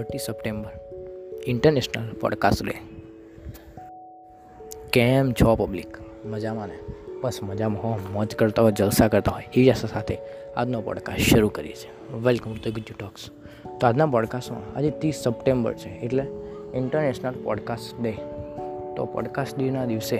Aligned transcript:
Thirty 0.00 0.18
September 0.18 0.70
international 1.46 2.12
podcast 2.12 2.64
day 2.64 2.74
કેમ 4.92 5.32
છો 5.32 5.56
public 5.56 5.98
મજામાં 6.24 6.68
ને? 6.68 6.78
બસ 7.20 7.38
મજામાં 7.42 7.82
હો. 7.82 7.98
મોજ 8.12 8.34
કરતા 8.34 8.62
હોય, 8.62 8.72
જલસા 8.72 9.08
કરતા 9.08 9.32
હોય. 9.32 9.42
એવી 9.54 9.70
આશા 9.70 9.88
સાથે 9.88 10.18
આજનો 10.56 10.80
પોડકાસ્ટ 10.80 11.20
શરૂ 11.20 11.48
કરીએ 11.48 11.72
છીએ. 11.72 12.18
વેલકમ 12.18 12.54
ટુ 12.54 12.72
ગુજ્જુ 12.72 12.94
ટોક્સ 12.98 13.30
તો 13.80 13.86
આજના 13.86 14.06
પોડકાસ્ટમાં 14.06 14.78
આજે 14.78 14.90
ત્રીસ 14.90 15.14
સપ્ટેમ્બર 15.14 15.74
છે, 15.74 15.88
એટલે 15.88 16.26
ઇન્ટરનેશનલ 16.74 17.34
પોડકાસ્ટ 17.44 18.02
ડે 18.02 18.12
તો 18.96 19.08
પોડકાસ્ટ 19.12 19.58
ડેના 19.58 19.84
દિવસે 19.84 20.16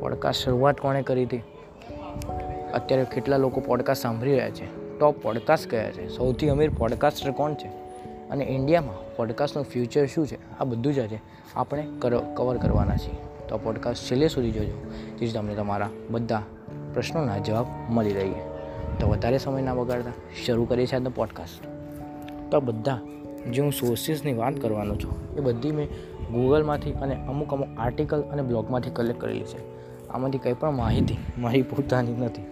પોડકાસ્ટ 0.00 0.44
શરૂઆત 0.44 0.80
કોણે 0.80 1.02
કરી 1.02 1.24
હતી? 1.24 1.38
અત્યારે 2.74 3.04
કેટલા 3.04 3.36
લોકો 3.36 3.60
પોડકાસ્ટ 3.60 4.02
સાંભળી 4.02 4.30
રહ્યા 4.30 4.50
છે? 4.50 4.98
ટોપ 4.98 5.18
પોડકાસ્ટ 5.18 5.70
કયા 5.70 5.90
છે? 5.90 6.08
સૌથી 6.08 6.48
અમીર 6.48 6.70
પોડકાસ્ટર 6.70 7.30
કોણ 7.30 7.54
છે? 7.54 7.87
અને 8.30 8.44
ઇન્ડિયામાં 8.44 9.16
પોડકાસ્ટનું 9.16 9.64
ફ્યુચર 9.64 10.06
શું 10.06 10.26
છે, 10.26 10.58
આ 10.58 10.64
બધું 10.64 10.94
જ 10.94 10.98
આજે 10.98 11.18
આપણે 11.56 11.86
કવર 12.34 12.56
કરવાના 12.56 12.96
છીએ. 12.96 13.16
તો 13.48 13.58
પોડકાસ્ટ 13.58 14.10
છેલ્લે 14.10 14.28
સુધી 14.28 14.50
જોજો, 14.50 14.92
જેથી 15.18 15.32
તમને 15.32 15.54
તમારા 15.54 15.88
બધા 16.10 16.42
પ્રશ્નોના 16.94 17.38
જવાબ 17.38 17.66
મળી 17.88 18.12
રહીએ 18.12 18.42
તો 19.00 19.08
વધારે 19.08 19.38
સમય 19.38 19.62
ના 19.62 19.74
બગાડતા, 19.74 20.12
શરૂ 20.46 20.64
કરીએ 20.64 20.86
છીએ 20.86 20.96
આજનો 20.96 21.10
પોડકાસ્ટ. 21.10 21.64
તો 22.50 22.60
બધા, 22.60 23.00
જે 23.50 23.62
હું 23.62 23.72
સોર્સિસની 23.72 24.34
વાત 24.34 24.54
કરવાનો 24.54 24.94
છું, 24.94 25.36
એ 25.36 25.40
બધી 25.40 25.72
મેં 25.72 25.88
ગૂગલમાંથી 26.32 26.92
અને 26.92 27.14
અમુક 27.14 27.52
અમુક 27.52 27.68
આર્ટિકલ 27.78 28.20
અને 28.22 28.42
બ્લોગમાંથી 28.42 28.90
કલેક્ટ 28.90 29.20
કરેલી 29.20 29.44
છે. 29.44 29.60
આમાંથી 30.08 30.38
કંઈ 30.38 30.52
પણ 30.52 30.72
માહિતી 30.72 31.16
મારી 31.38 31.62
પોતાની 31.62 32.16
નથી. 32.16 32.42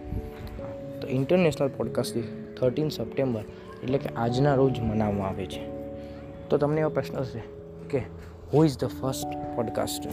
તો 1.00 1.08
ઇન્ટરનેશનલ 1.08 1.68
પોડકાસ્ટથી 1.68 2.22
થર્ટીન 2.60 2.88
સપ્ટેમ્બર 2.88 3.40
એટલે 3.82 3.98
કે 3.98 4.08
આજના 4.08 4.54
રોજ 4.54 4.80
મનાવવામાં 4.80 5.28
આવે 5.28 5.46
છે. 5.46 5.75
તો 6.50 6.58
તમને 6.58 6.80
એવો 6.80 6.90
પ્રશ્ન 6.90 7.16
હશે 7.16 7.42
કે 7.88 7.98
who 8.52 8.64
is 8.64 8.78
the 8.78 8.84
first 8.84 9.56
podcaster 9.56 10.10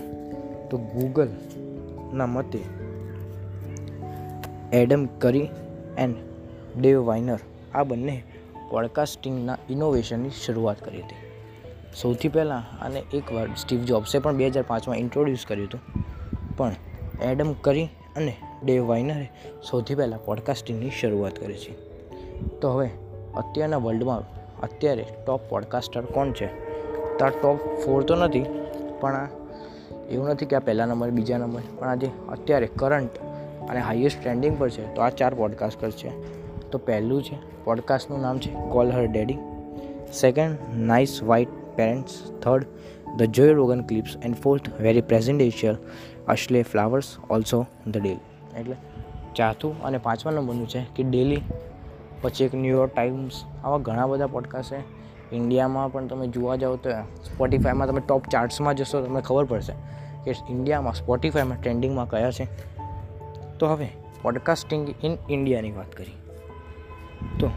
તો 0.70 0.78
ગૂગલના 0.78 2.26
મતે 2.26 2.60
એડમ 4.74 5.06
કરી 5.06 5.50
એન્ડ 5.98 6.16
ડેવ 6.82 7.06
વાઇનર 7.06 7.40
આ 7.74 7.84
બંને 7.84 8.24
પોડકાસ્ટિંગના 8.70 9.58
ઇનોવેશનની 9.70 10.30
શરૂઆત 10.30 10.86
કરી 10.86 10.98
હતી. 10.98 11.16
સૌથી 12.02 12.28
પહેલાં 12.28 12.84
આને 12.86 13.00
એકવાર 13.00 13.48
સ્ટીવ 13.48 13.84
જોબ્સે 13.84 14.20
પણ 14.20 14.36
બે 14.36 14.48
હજાર 14.48 14.64
પાંચમાં 14.68 14.98
ઇન્ટ્રોડ્યુસ 14.98 15.46
કર્યું 15.48 15.68
હતું. 15.68 15.80
પણ 16.58 16.76
એડમ 17.22 17.54
કરી 17.54 17.86
અને 18.16 18.36
ડેવ 18.64 18.88
વાઇનરે 18.88 19.32
સૌથી 19.70 19.96
પહેલાં 19.96 20.26
પોડકાસ્ટિંગની 20.26 20.90
શરૂઆત 20.90 21.40
કરી 21.40 21.58
છે. 21.58 21.72
તો 22.60 22.74
હવે 22.74 22.90
અત્યારના 23.36 23.78
વર્લ્ડમાં 23.78 24.43
અત્યારે 24.64 25.06
ટોપ 25.26 25.42
પોડકાસ્ટર 25.50 26.06
કોણ 26.06 26.32
છે? 26.32 26.48
તો 27.18 27.30
ટોપ 27.30 27.58
ફોર 27.86 28.04
તો 28.04 28.16
નથી, 28.16 28.46
પણ 29.00 29.28
એવું 30.12 30.30
નથી 30.30 30.46
કે 30.46 30.56
આ 30.56 30.60
પહેલા 30.60 30.86
નંબર 30.86 31.10
બીજા 31.10 31.38
નંબર 31.38 31.62
પણ 31.80 31.88
આજે 31.88 32.10
અત્યારે 32.30 32.70
કરંટ 32.76 33.18
અને 33.70 33.80
હાઈએસ્ટ 33.80 34.24
ટ્રેન્ડિંગ 34.24 34.60
પર 34.60 34.70
છે, 34.70 34.94
તો 34.96 35.02
આ 35.02 35.10
ચાર 35.10 35.34
પોડકાસ્ટર 35.34 35.92
છે. 35.92 36.12
તો 36.72 36.78
પહેલું 36.78 37.24
છે 37.24 37.36
પોડકાસ્ટનું 37.66 38.22
નામ 38.22 38.38
છે 38.38 38.52
call 38.70 38.92
her 38.92 39.08
daddy 39.08 39.38
second 40.14 40.58
nice 40.76 41.24
white 41.24 41.50
parents 41.76 42.14
third 42.42 42.66
the 43.18 43.24
Joe 43.24 43.54
Rogan 43.54 43.82
clips 43.82 44.18
and 44.24 44.36
fourth 44.36 44.70
very 44.82 45.02
presidential 45.02 45.78
Ashley 46.28 46.64
Flowers 46.64 47.18
also 47.30 47.66
the 47.88 47.98
dell 47.98 48.20
એટલે 48.60 48.76
ચાથું 49.36 49.84
અને 49.84 49.98
પાંચમા 49.98 50.32
નંબરનું 50.32 50.68
છે, 50.70 50.82
કે 50.96 51.04
ડેલી 51.04 51.42
પછી 52.24 52.44
એક 52.44 52.56
ન્યુયોર્ક 52.56 52.96
ટાઈમ્સ 52.96 53.44
આવા 53.64 53.78
ઘણા 53.78 54.08
બધા 54.08 54.28
પોડકાસ્ટ 54.28 54.74
છે. 54.74 55.04
ઇન્ડિયામાં 55.36 55.92
પણ 55.92 56.08
તમે 56.08 56.28
જોવા 56.28 56.56
જાઓ 56.56 56.76
તો 56.76 56.90
સ્પોટિફાઈમાં 57.24 57.88
તમે 57.88 58.02
ટોપ 58.08 58.28
ચાર્ટ્સમાં 58.28 58.76
જશો 58.76 59.02
તમને 59.02 59.22
ખબર 59.22 59.46
પડશે 59.46 59.74
કે 60.24 60.34
ઇન્ડિયામાં 60.50 60.94
સ્પોટિફાઈમાં 60.94 61.62
ટ્રેન્ડિંગમાં 61.62 62.10
કયા 62.10 62.32
છે. 62.32 62.48
તો 63.60 63.68
હવે 63.68 63.88
પોડકાસ્ટિંગ 64.22 64.90
ઇન 65.04 65.18
ઇન્ડિયાની 65.30 65.72
વાત 65.72 65.92
કરી 65.92 66.12
તો 67.40 67.50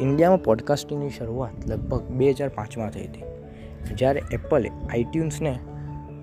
ઇન્ડિયામાં 0.00 0.42
પોડકાસ્ટિંગની 0.42 1.10
શરૂઆત 1.10 1.70
લગભગ 1.70 2.02
બે 2.02 2.30
હજાર 2.30 2.48
પાંચમાં 2.48 2.90
થઈ 2.90 3.06
હતી. 3.06 3.22
જ્યારે 3.94 4.22
એપલે 4.30 4.68
આઈટ્યુન્સને 4.68 5.58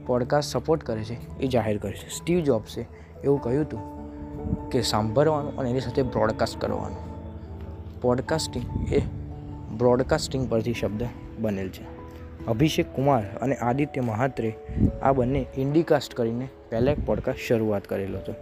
પોડકાસ્ટ 0.06 0.50
સપોર્ટ 0.50 0.84
કરે 0.84 1.04
છે 1.04 1.38
એ 1.38 1.48
જાહેર 1.48 1.78
કરે 1.78 1.92
છે. 1.92 2.10
સ્ટીવ 2.10 2.40
જોબ્સે 2.40 2.86
એવું 3.24 3.42
કહ્યું 3.42 3.62
હતું 3.62 4.00
કે 4.70 4.82
સાંભળવાનું 4.82 5.58
અને 5.58 5.70
એની 5.70 5.80
સાથે 5.80 6.04
બ્રોડકાસ્ટ 6.04 6.62
કરવાનું. 6.62 7.09
પોડકાસ્ટિંગ 8.02 8.94
એ 8.94 9.00
બ્રોડકાસ્ટિંગ 9.78 10.52
પરથી 10.52 10.74
શબ્દ 10.74 11.08
બનેલ 11.40 11.70
છે. 11.70 12.00
અભિષેક 12.46 12.96
કુમાર 12.96 13.24
અને 13.42 13.56
આદિત્ય 13.56 14.02
મહાત્રે 14.02 14.56
આ 15.02 15.12
બંને 15.14 15.46
ઇન્ડિકાસ્ટ 15.58 16.14
કરીને 16.14 16.48
પહેલાં 16.70 16.94
એક 16.94 17.06
પોડકાસ્ટ 17.06 17.40
શરૂઆત 17.40 17.84
કરેલો 17.84 18.18
હતો. 18.18 18.34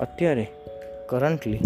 અત્યારે 0.00 0.46
કરન્ટલી 1.08 1.60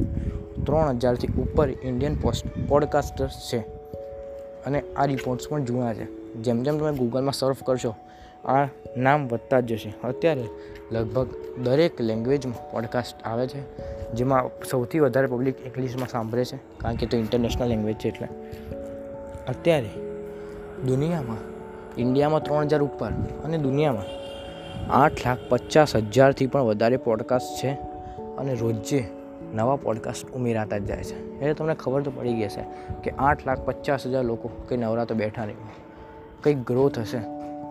ત્રણ 0.66 0.90
હજારથી 0.90 1.26
ઉપર 1.26 1.68
ઇન્ડિયન 1.70 2.14
પોસ્ટ 2.14 2.68
પોડકાસ્ટર્સ 2.68 3.50
છે 3.52 3.58
અને 4.66 4.82
આ 4.96 5.04
રિપોર્ટ્સ 5.04 5.48
પણ 5.48 5.64
જૂના 5.64 5.94
છે. 5.94 6.34
જેમ 6.34 6.62
જેમ 6.62 6.78
તમે 6.78 6.92
ગૂગલમાં 6.96 7.32
સર્ફ 7.32 7.62
કરશો, 7.62 7.94
આ 8.44 8.68
નામ 8.96 9.28
વધતા 9.28 9.60
જ 9.60 9.64
જશે. 9.64 9.94
અત્યારે 10.04 10.44
લગભગ 10.92 11.28
દરેક 11.62 12.00
લેંગ્વેજમાં 12.00 12.70
પોડકાસ્ટ 12.70 13.22
આવે 13.24 13.46
છે. 13.46 13.60
જેમાં 14.14 14.64
સૌથી 14.70 14.98
વધારે 14.98 15.26
પબ્લિક 15.26 15.66
ઇંગ્લિશમાં 15.66 16.08
સાંભળે 16.08 16.44
છે, 16.44 16.56
કારણ 16.56 16.94
કે 16.94 17.06
તો 17.06 17.16
ઇન્ટરનેશનલ 17.16 17.68
લેંગ્વેજ 17.68 17.94
છે 17.94 18.08
એટલે. 18.08 18.28
અત્યારે 19.48 19.90
દુનિયામાં, 20.86 21.36
ઇન્ડિયામાં 21.98 22.42
ત્રણ 22.42 22.62
હજાર 22.62 22.82
ઉપર 22.82 23.10
અને 23.44 23.58
દુનિયામાં 23.58 24.20
આઠ 24.92 25.26
લાખ 25.26 25.38
પચાસ 25.48 25.96
હજારથી 25.96 26.46
પણ 26.46 26.60
વધારે 26.60 26.96
પોડકાસ્ટ 26.96 27.64
છે 27.64 27.70
અને 28.36 28.54
રોજે 28.54 29.04
નવા 29.54 29.76
પોડકાસ્ટ 29.76 30.30
ઉમેરાતા 30.32 30.78
જ 30.78 30.84
જાય 30.84 31.04
છે. 31.04 31.38
એટલે 31.38 31.54
તમને 31.54 31.74
ખબર 31.74 32.02
તો 32.02 32.10
પડી 32.10 32.34
ગઈ 32.34 32.44
હશે 32.44 32.64
કે 33.02 33.10
આઠ 33.18 33.46
લાખ 33.46 33.60
પચાસ 33.60 34.06
હજાર 34.06 34.24
લોકો 34.24 34.50
કંઈ 34.68 34.78
નવરા 34.78 35.04
તો 35.04 35.14
બેઠા 35.14 35.44
નહીં. 35.44 35.56
કંઈક 36.42 36.66
ગ્રોથ 36.66 36.98
હશે 36.98 37.18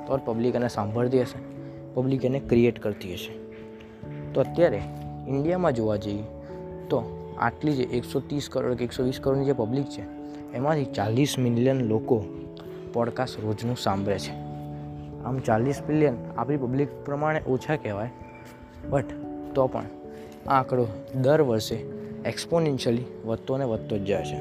તો 0.07 0.19
પબ્લિક 0.25 0.55
એને 0.55 0.67
સાંભળતી 0.67 1.22
હશે 1.22 1.39
પબ્લિક 1.94 2.25
એને 2.25 2.39
ક્રિએટ 2.39 2.79
કરતી 2.79 3.13
હશે. 3.13 3.33
તો 4.33 4.41
અત્યારે 4.41 4.81
ઇન્ડિયામાં 5.29 5.72
જોવા 5.72 5.95
જઈએ 5.95 6.22
તો 6.90 7.29
આટલી 7.40 7.73
જે 7.73 7.84
એકસો 7.84 8.19
ત્રીસ 8.19 8.50
કરોડ 8.51 8.73
કે 8.73 8.84
એકસો 8.84 9.03
વીસ 9.03 9.19
કરોડની 9.23 9.45
જે 9.45 9.53
પબ્લિક 9.53 9.85
છે, 9.85 10.01
એમાંથી 10.53 10.85
ચાલીસ 10.85 11.40
મિલિયન 11.40 11.79
લોકો 11.79 12.23
પોડકાસ્ટ 12.94 13.40
રોજનું 13.40 13.78
સાંભળે 13.78 14.19
છે. 14.19 14.31
આમ 15.23 15.40
ચાલીસ 15.40 15.81
મિલિયન 15.90 16.16
આપણી 16.38 16.57
પબ્લિક 16.57 16.88
પ્રમાણે 17.06 17.41
ઓછા 17.47 17.75
કહેવાય 17.75 18.09
બટ 18.90 19.06
તો 19.56 19.67
પણ 19.67 19.84
આ 20.47 20.59
આંકડો 20.59 20.88
દર 21.22 21.41
વર્ષે 21.41 21.75
એક્સપોનેન્શિયલી 22.25 23.03
વધતો 23.25 23.57
ને 23.57 23.66
વધતો 23.66 23.97
જ 23.97 24.06
જાય 24.06 24.25
છે. 24.25 24.35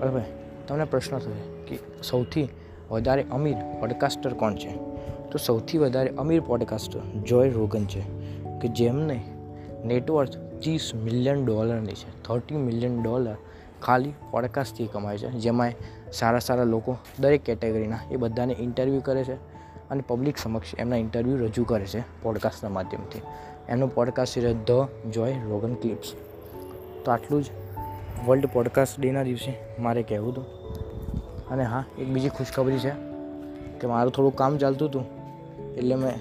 હવે 0.00 0.22
તમને 0.68 0.84
પ્રશ્ન 0.84 1.18
થશે 1.18 1.64
કે 1.64 1.78
સૌથી 2.02 2.48
વધારે 2.90 3.24
અમીર 3.32 3.56
પોડકાસ્ટર 3.80 4.34
કોણ 4.34 4.54
છે? 4.54 4.92
તો 5.30 5.38
સૌથી 5.38 5.78
વધારે 5.78 6.10
અમીર 6.18 6.40
પોડકાસ્ટર 6.40 7.00
જોય 7.26 7.50
રોગન 7.50 7.84
છે, 7.84 8.00
કે 8.60 8.68
જેમને 8.68 9.24
નેટવર્થ 9.84 10.36
ત્રીસ 10.36 10.94
મિલિયન 10.94 11.44
ડોલરની 11.44 11.92
છે. 11.92 12.22
થર્ટી 12.22 12.56
મિલિયન 12.56 13.02
ડોલર 13.02 13.36
ખાલી 13.82 14.12
પોડકાસ્ટથી 14.30 14.86
કમાય 14.86 15.18
છે. 15.18 15.28
જેમાં 15.28 15.72
સારા 16.12 16.38
સારા 16.38 16.64
લોકો 16.64 16.96
દરેક 17.18 17.42
કેટેગરીના 17.42 17.98
એ 18.10 18.16
બધાને 18.16 18.56
ઇન્ટરવ્યૂ 18.58 19.00
કરે 19.00 19.24
છે 19.24 19.34
અને 19.90 20.02
પબ્લિક 20.08 20.38
સમક્ષ 20.38 20.74
એમના 20.78 20.96
ઇન્ટરવ્યૂ 20.96 21.36
રજૂ 21.36 21.64
કરે 21.64 21.86
છે 21.86 22.22
પોડકાસ્ટના 22.22 22.70
માધ્યમથી. 22.70 23.20
એમનું 23.68 23.94
પોડકાસ્ટ 23.94 24.32
છે 24.32 24.54
ધ 24.54 24.70
જોય 25.12 25.32
રોગન 25.32 25.74
ક્લિપ્સ 25.74 26.12
તો 27.04 27.10
આટલું 27.10 27.42
જ 27.42 27.46
વર્લ્ડ 28.26 28.46
પોડકાસ્ટ 28.46 29.00
ડેના 29.00 29.22
દિવસે 29.22 29.58
મારે 29.78 30.02
કહેવું 30.02 30.32
હતું. 30.32 30.44
અને 31.50 31.64
હા, 31.64 31.84
એક 31.98 32.08
બીજી 32.08 32.28
ખુશખબરી 32.28 32.78
છે 32.78 32.90
કે 33.80 33.86
મારું 33.86 34.12
થોડું 34.12 34.36
કામ 34.36 34.56
ચાલતું 34.56 34.88
હતું 34.88 35.04
એટલે 35.74 35.94
મેં 35.94 36.18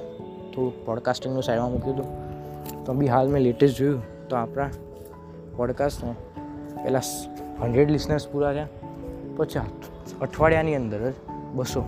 થોડું 0.52 0.86
પોડકાસ્ટિંગનું 0.86 1.44
સાઈડમાં 1.44 1.72
મૂક્યું 1.72 1.96
હતું. 1.96 2.31
તો 2.86 2.94
બી 2.94 3.08
હાલ 3.08 3.30
મેં 3.30 3.42
લેટેસ્ટ 3.42 3.78
જોયું. 3.78 4.28
તો 4.28 4.36
આપણા 4.36 4.70
પોડકાસ્ટને 5.56 6.16
પહેલાં 6.84 7.06
હંડ્રેડ 7.64 7.92
લિસનર્સ 7.92 8.28
પૂરા 8.28 8.54
થયા. 8.54 8.68
પછી 9.38 9.60
અઠવાડિયાની 10.22 10.76
અંદર 10.76 11.12
જ 11.12 11.14
બસો. 11.54 11.84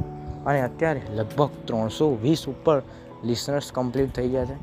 અને 0.46 0.62
અત્યારે 0.62 1.02
લગભગ 1.10 1.50
ત્રણસો 1.66 2.18
વીસ 2.22 2.48
ઉપર 2.48 2.82
લિસનર્સ 3.24 3.72
કમ્પ્લીટ 3.72 4.16
થઈ 4.16 4.30
ગયા 4.30 4.46
છે. 4.46 4.58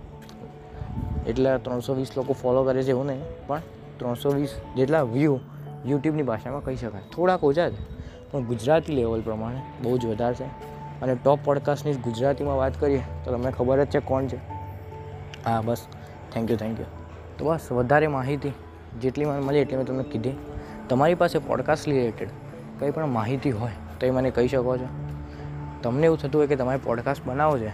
એટલે 1.27 1.59
ત્રણસો 1.59 1.95
વીસ 1.95 2.11
લોકો 2.17 2.33
ફોલો 2.33 2.65
કરે 2.65 2.83
છે 2.83 2.91
એવું 2.91 3.07
નહીં, 3.07 3.23
પણ 3.47 3.63
ત્રણસો 3.97 4.31
વીસ 4.31 4.55
જેટલા 4.77 5.03
વ્યૂ 5.03 5.39
યુટ્યુબની 5.87 6.23
ભાષામાં 6.23 6.65
કહી 6.65 6.77
શકાય. 6.77 7.03
થોડાક 7.15 7.45
ઓછા 7.45 7.71
છે, 7.71 7.81
પણ 8.31 8.45
ગુજરાતી 8.45 8.93
લેવલ 8.93 9.21
પ્રમાણે 9.21 9.61
બહુ 9.83 9.99
જ 9.99 10.07
વધારે 10.07 10.35
છે. 10.35 10.45
અને 11.03 11.15
ટોપ 11.15 11.39
પોડકાસ્ટની 11.45 11.93
ગુજરાતીમાં 11.93 12.57
વાત 12.57 12.81
કરીએ, 12.81 13.03
તો 13.25 13.33
તમને 13.33 13.51
ખબર 13.51 13.85
જ 13.85 13.89
છે 13.89 14.01
કોણ 14.01 14.27
છે? 14.27 14.37
હા, 15.45 15.61
બસ. 15.61 15.87
થેન્ક 16.33 16.51
યુ 16.51 16.57
થેન્ક 16.57 16.81
યુ 16.81 16.87
તો 17.39 17.45
બસ, 17.45 17.73
વધારે 17.73 18.07
માહિતી 18.07 18.53
જેટલી 19.03 19.25
મને 19.25 19.41
મળી 19.41 19.59
એટલી 19.59 19.77
મેં 19.77 19.87
તમને 19.87 20.03
કીધી. 20.03 20.33
તમારી 20.89 21.15
પાસે 21.15 21.39
પોડકાસ્ટ 21.39 21.89
રિલેટેડ 21.89 22.29
કંઈ 22.79 22.91
પણ 22.91 23.07
માહિતી 23.07 23.51
હોય, 23.51 23.71
તો 24.01 24.07
એ 24.07 24.11
મને 24.11 24.31
કહી 24.31 24.49
શકો 24.49 24.77
છો. 24.77 24.89
તમને 25.83 26.05
એવું 26.05 26.19
થતું 26.19 26.39
હોય 26.39 26.47
કે 26.47 26.57
તમારે 26.57 26.79
પોડકાસ્ટ 26.85 27.27
બનાવો 27.27 27.59
છે, 27.59 27.69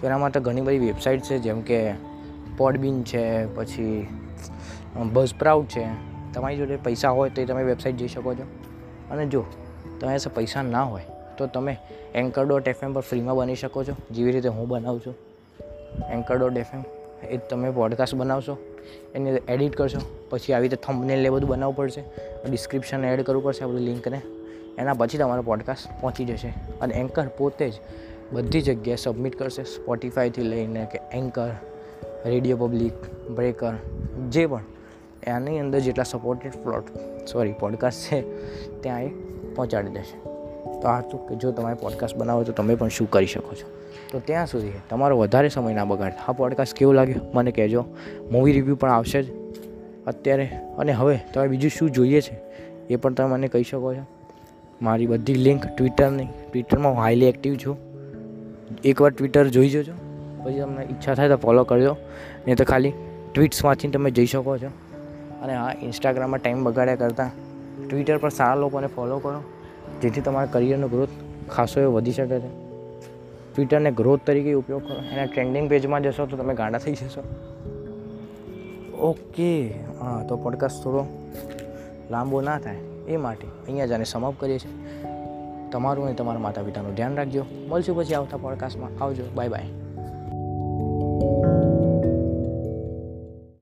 તો 0.00 0.06
એના 0.06 0.18
માટે 0.18 0.40
ઘણી 0.40 0.60
બધી 0.60 0.78
વેબસાઇટ 0.78 1.22
છે, 1.22 1.38
જેમ 1.38 1.60
કે 1.60 1.92
પોડબીન 2.56 3.02
છે, 3.02 3.24
પછી 3.54 4.06
બઝપ્રાઉડ 5.12 5.66
છે. 5.66 5.86
તમારી 6.32 6.56
જોડે 6.56 6.76
પૈસા 6.76 7.10
હોય 7.10 7.30
તો 7.30 7.42
એ 7.42 7.44
તમે 7.44 7.62
વેબસાઇટ 7.62 7.96
જઈ 7.96 8.08
શકો 8.08 8.34
છો. 8.34 8.46
અને 9.10 9.26
જો 9.26 9.44
તમારી 10.00 10.14
પાસે 10.14 10.30
પૈસા 10.30 10.62
ના 10.62 10.82
હોય, 10.82 11.02
તો 11.38 11.46
તમે 11.46 11.76
એન્કર 12.14 12.44
ડોટ 12.44 12.68
એફએમ 12.68 12.92
પર 12.92 13.00
ફ્રીમાં 13.00 13.36
બની 13.36 13.54
શકો 13.54 13.84
છો. 13.84 13.94
જેવી 14.10 14.32
રીતે 14.32 14.48
હું 14.48 14.68
બનાવું 14.68 15.00
છું. 15.00 15.14
એન્કર 16.10 16.36
ડોટ 16.38 16.56
એફએમ 16.56 16.82
એ 17.26 17.36
તમે 17.36 17.70
પોડકાસ્ટ 17.70 18.14
બનાવશો, 18.14 18.56
એની 19.14 19.30
એડિટ 19.48 19.76
કરશો, 19.76 20.26
પછી 20.30 20.52
આવી 20.52 20.62
રીતે 20.62 20.76
થંબનેલ 20.76 21.26
એ 21.26 21.28
બધું 21.28 21.48
બનાવવું 21.48 21.76
પડશે 21.76 22.04
ડિસ્ક્રિપ્શન 22.50 23.04
એડ 23.04 23.22
કરવું 23.22 23.44
પડશે 23.44 23.64
આ 23.64 23.66
બધું 23.66 23.80
લિંકને 23.80 24.20
એના 24.78 24.94
પછી 24.94 25.18
તમારો 25.18 25.42
પોડકાસ્ટ 25.42 26.00
પહોંચી 26.00 26.24
જશે. 26.24 26.48
અને 26.80 26.94
એન્કર 26.94 27.26
પોતે 27.38 27.70
જ 27.70 27.72
બધી 28.32 28.60
જગ્યાએ 28.60 28.96
સબમિટ 28.96 29.38
કરશે 29.38 29.62
સ્પોટિફાઈથી 29.62 30.42
લઈને 30.42 30.86
કે 30.92 31.00
એન્કર 31.12 31.50
રેડિયો 32.26 32.56
પબ્લિક 32.56 32.92
બ્રેકર 33.30 33.72
જે 34.28 34.46
પણ. 34.46 34.62
એની 35.26 35.58
અંદર 35.58 35.78
જેટલા 35.78 36.04
સપોર્ટેડ 36.04 36.52
પ્લોટ 36.62 36.84
સોરી 37.32 37.52
પોડકાસ્ટ 37.52 37.98
છે, 37.98 38.22
ત્યાં 38.80 39.04
એ 39.04 39.08
પહોંચાડી 39.54 39.88
દેશે. 39.88 40.18
તો 40.80 40.88
આ 40.88 40.98
હતું 40.98 41.28
કે 41.28 41.34
જો 41.34 41.52
તમારે 41.52 41.74
પોડકાસ્ટ 41.74 42.16
બનાવો 42.16 42.42
તો 42.42 42.52
તમે 42.52 42.74
પણ 42.74 42.88
શું 42.88 43.10
કરી 43.10 43.26
શકો 43.26 43.54
છો? 43.54 43.89
તો 44.12 44.20
ત્યાં 44.20 44.46
સુધી 44.46 44.72
તમારો 44.90 45.18
વધારે 45.18 45.48
સમય 45.48 45.74
ના 45.74 45.84
બગાડ 45.84 46.12
આ 46.28 46.32
પોડકાસ્ટ 46.32 46.76
કેવું 46.76 46.94
લાગ્યું? 46.94 47.32
મને 47.34 47.50
કહેજો. 47.50 47.84
મૂવી 48.30 48.52
રિવ્યૂ 48.52 48.76
પણ 48.76 48.90
આવશે 48.90 49.22
જ 49.22 49.26
અત્યારે. 50.06 50.44
અને 50.78 50.92
હવે 50.92 51.20
તમે 51.34 51.48
બીજું 51.48 51.70
શું 51.70 51.90
જોઈએ 51.90 52.20
છે? 52.20 52.40
એ 52.90 52.96
પણ 52.96 53.14
તમે 53.14 53.26
મને 53.26 53.48
કહી 53.48 53.62
શકો 53.62 53.94
છો. 53.94 54.06
મારી 54.82 55.06
બધી 55.06 55.34
લિંક 55.34 55.66
ટ્વિટરની 55.76 56.24
ટ્વિટરમાં 56.24 56.92
હું 56.92 57.00
હાઈલી 57.00 57.26
એક્ટિવ 57.26 57.56
છું. 57.56 57.78
એકવાર 58.84 59.10
ટ્વિટર 59.10 59.46
જોઈ 59.46 59.68
જજો. 59.68 59.92
પછી 60.44 60.60
તમને 60.60 60.82
ઈચ્છા 60.82 61.14
થાય 61.14 61.28
તો 61.28 61.36
ફોલો 61.36 61.64
કરજો. 61.64 61.96
નહીં 62.46 62.56
તો 62.56 62.64
ખાલી 62.64 62.92
ટ્વીટ્સ 63.34 63.64
વાંચીને 63.64 63.92
તમે 63.92 64.10
જઈ 64.10 64.26
શકો 64.26 64.58
છો. 64.58 64.66
અને 65.42 65.54
હા 65.54 65.72
ઇન્સ્ટાગ્રામમાં 65.82 66.40
ટાઈમ 66.40 66.64
બગાડ્યા 66.64 66.96
કરતાં. 66.96 67.30
ટ્વિટર 67.88 68.18
પર 68.18 68.28
સારા 68.28 68.54
લોકોને 68.54 68.86
ફોલો 68.86 69.18
કરો. 69.18 69.42
જેથી 70.02 70.20
તમારા 70.20 70.46
કરિયરનો 70.46 70.88
ગ્રોથ 70.88 71.08
ખાસો 71.50 71.80
એવો 71.80 71.92
વધી 71.92 72.12
શકે 72.12 72.40
છે. 72.40 72.69
ટ્વિટરને 73.60 73.90
ગ્રોથ 73.90 74.20
તરીકે 74.26 74.52
ઉપયોગ 74.52 74.88
કરો. 74.88 75.02
એના 75.12 75.24
ટ્રેન્ડિંગ 75.24 75.70
પેજમાં 75.70 76.02
જશો 76.02 76.26
તો 76.26 76.36
તમે 76.36 76.54
ગાંડા 76.54 76.78
થઈ 76.78 76.92
જશો. 76.92 77.22
ઓકે 78.98 79.74
હા, 80.00 80.24
તો 80.28 80.36
પોડકાસ્ટ 80.36 80.84
થોડો 80.84 81.06
લાંબો 82.10 82.40
ના 82.40 82.58
થાય. 82.58 82.76
એ 83.08 83.16
માટે 83.16 83.46
અહીંયા 83.46 83.86
જ 83.86 83.92
આને 83.92 84.04
સમાપ્ત 84.04 84.40
કરીએ 84.40 84.58
છીએ. 84.58 84.70
તમારું 85.72 86.04
અને 86.04 86.14
તમારા 86.14 86.38
માતા 86.38 86.62
પિતાનું 86.62 86.94
ધ્યાન 86.94 87.14
રાખજો. 87.14 87.44
મળશું 87.68 87.96
પછી 87.96 88.14
આવતા 88.14 88.36
પોડકાસ્ટમાં 88.36 89.04
આવજો. 89.04 89.22
Bye 89.34 89.48
bye 89.48 89.62